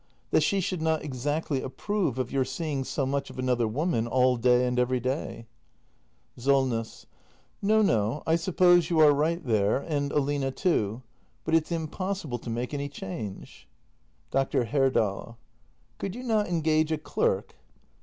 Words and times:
That 0.31 0.41
she 0.41 0.61
should 0.61 0.81
not 0.81 1.03
exactly 1.05 1.61
approve 1.61 2.17
of 2.17 2.31
your 2.31 2.43
seeing 2.43 2.83
so 2.83 3.05
much 3.05 3.29
of 3.29 3.37
another 3.37 3.67
woman, 3.67 4.07
all 4.07 4.35
day 4.35 4.65
and 4.65 4.79
every 4.79 4.99
day. 4.99 5.11
act 5.11 5.19
i] 5.19 6.41
THE 6.41 6.51
MASTER 6.51 6.51
BUILDER 6.51 6.69
271 7.61 7.61
SOLNESS. 7.61 7.61
No, 7.61 7.81
no, 7.83 8.23
I 8.25 8.35
suppose 8.35 8.89
you 8.89 8.97
are 8.99 9.13
right 9.13 9.45
there— 9.45 9.77
and 9.87 10.11
Aline 10.11 10.51
too. 10.53 11.03
But 11.45 11.53
it's 11.53 11.71
impossible 11.71 12.39
to 12.39 12.49
make 12.49 12.73
any 12.73 12.89
change. 12.89 13.67
Dr. 14.31 14.65
Herdal. 14.65 15.37
Could 15.99 16.15
you 16.15 16.23
not 16.23 16.47
engage 16.47 16.91
a 16.91 16.97
clerk 16.97 17.53